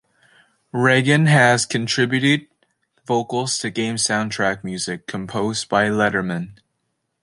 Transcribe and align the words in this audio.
Regan 0.73 1.27
has 1.27 1.67
contributed 1.67 2.47
vocals 3.05 3.59
to 3.59 3.69
game 3.69 3.97
soundtrack 3.97 4.63
music 4.63 5.05
composed 5.05 5.69
by 5.69 5.89
Lederman. 5.89 6.57